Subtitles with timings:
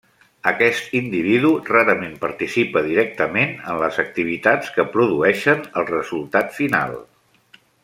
[0.51, 6.99] Aquest individu rarament participa directament en les activitats que produeixen el resultat final.